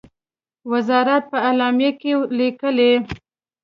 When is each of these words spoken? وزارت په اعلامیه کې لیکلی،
وزارت 0.71 1.23
په 1.31 1.37
اعلامیه 1.47 1.91
کې 2.01 2.11
لیکلی، 2.39 2.91